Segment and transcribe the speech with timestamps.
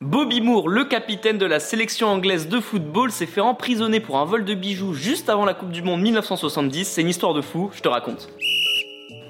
[0.00, 4.24] Bobby Moore, le capitaine de la sélection anglaise de football, s'est fait emprisonner pour un
[4.24, 6.84] vol de bijoux juste avant la Coupe du Monde 1970.
[6.84, 8.28] C'est une histoire de fou, je te raconte.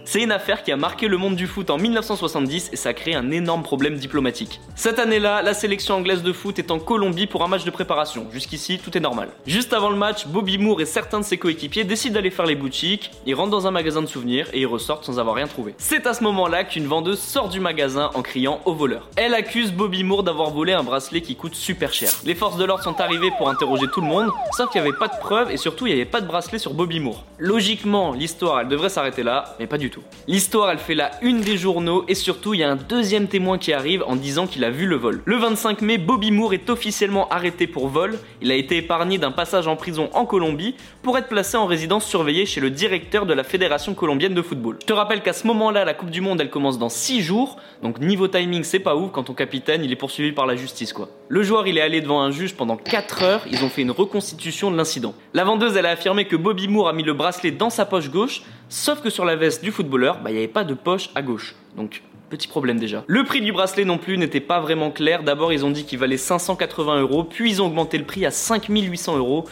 [0.06, 2.92] C'est une affaire qui a marqué le monde du foot en 1970 et ça a
[2.92, 4.60] créé un énorme problème diplomatique.
[4.76, 8.26] Cette année-là, la sélection anglaise de foot est en Colombie pour un match de préparation.
[8.30, 9.30] Jusqu'ici, tout est normal.
[9.46, 12.54] Juste avant le match, Bobby Moore et certains de ses coéquipiers décident d'aller faire les
[12.54, 15.74] boutiques, ils rentrent dans un magasin de souvenirs et ils ressortent sans avoir rien trouvé.
[15.78, 19.08] C'est à ce moment-là qu'une vendeuse sort du magasin en criant au voleur.
[19.16, 22.10] Elle accuse Bobby Moore d'avoir volé un bracelet qui coûte super cher.
[22.24, 24.98] Les forces de l'ordre sont arrivées pour interroger tout le monde, sauf qu'il n'y avait
[24.98, 27.24] pas de preuves et surtout il n'y avait pas de bracelet sur Bobby Moore.
[27.38, 29.93] Logiquement, l'histoire elle devrait s'arrêter là, mais pas du tout.
[30.26, 33.58] L'histoire, elle fait la une des journaux et surtout, il y a un deuxième témoin
[33.58, 35.22] qui arrive en disant qu'il a vu le vol.
[35.24, 38.18] Le 25 mai, Bobby Moore est officiellement arrêté pour vol.
[38.40, 42.06] Il a été épargné d'un passage en prison en Colombie pour être placé en résidence
[42.06, 44.78] surveillée chez le directeur de la Fédération colombienne de football.
[44.80, 47.58] Je te rappelle qu'à ce moment-là, la Coupe du Monde, elle commence dans 6 jours.
[47.82, 50.92] Donc niveau timing, c'est pas ouf quand ton capitaine, il est poursuivi par la justice
[50.92, 51.08] quoi.
[51.28, 53.42] Le joueur, il est allé devant un juge pendant 4 heures.
[53.50, 55.14] Ils ont fait une reconstitution de l'incident.
[55.32, 58.10] La vendeuse, elle a affirmé que Bobby Moore a mis le bracelet dans sa poche
[58.10, 61.10] gauche, sauf que sur la veste du footballeur, bah, il n'y avait pas de poche
[61.14, 61.54] à gauche.
[61.76, 63.04] Donc, petit problème déjà.
[63.06, 65.22] Le prix du bracelet non plus n'était pas vraiment clair.
[65.22, 68.30] D'abord, ils ont dit qu'il valait 580 euros, puis ils ont augmenté le prix à
[68.30, 69.44] 5800 euros.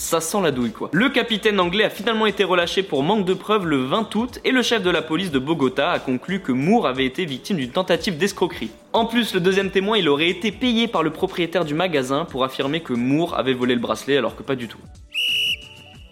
[0.00, 0.88] Ça sent la douille quoi.
[0.92, 4.50] Le capitaine anglais a finalement été relâché pour manque de preuves le 20 août et
[4.50, 7.70] le chef de la police de Bogota a conclu que Moore avait été victime d'une
[7.70, 8.70] tentative d'escroquerie.
[8.94, 12.44] En plus, le deuxième témoin, il aurait été payé par le propriétaire du magasin pour
[12.44, 14.80] affirmer que Moore avait volé le bracelet alors que pas du tout.